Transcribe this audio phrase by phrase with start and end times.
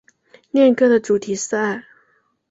[0.51, 1.83] 恋歌的主题是爱。